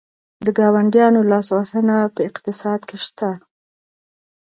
د 0.45 0.47
ګاونډیانو 0.57 1.21
لاسوهنه 1.31 1.97
په 2.15 2.19
اقتصاد 2.29 2.79
کې 2.89 2.97
شته؟ 3.05 3.29